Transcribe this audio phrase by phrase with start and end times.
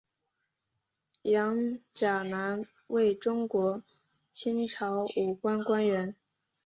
[1.21, 3.83] 杨钾南为中国
[4.31, 6.15] 清朝武官官员。